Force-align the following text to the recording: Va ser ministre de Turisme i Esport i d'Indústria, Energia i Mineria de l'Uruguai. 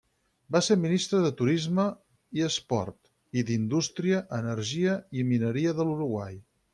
Va 0.53 0.59
ser 0.67 0.75
ministre 0.83 1.19
de 1.25 1.29
Turisme 1.41 1.85
i 2.39 2.45
Esport 2.47 3.39
i 3.41 3.45
d'Indústria, 3.51 4.23
Energia 4.41 4.97
i 5.23 5.27
Mineria 5.33 5.75
de 5.81 5.87
l'Uruguai. 5.91 6.41